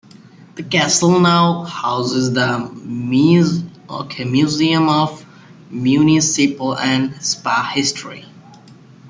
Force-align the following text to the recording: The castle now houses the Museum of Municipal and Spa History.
The 0.55 0.63
castle 0.63 1.19
now 1.19 1.63
houses 1.63 2.33
the 2.33 2.57
Museum 2.83 3.69
of 4.89 5.25
Municipal 5.69 6.75
and 6.75 7.13
Spa 7.21 7.69
History. 7.71 8.25